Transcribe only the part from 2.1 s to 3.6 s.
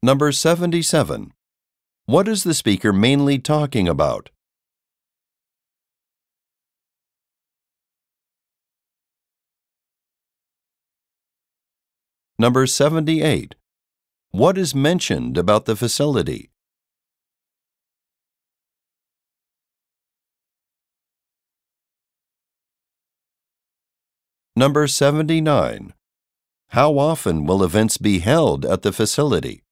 is the speaker mainly